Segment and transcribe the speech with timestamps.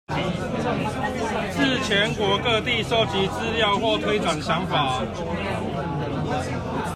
[1.55, 4.99] 至全國各地蒐集資料或推展想法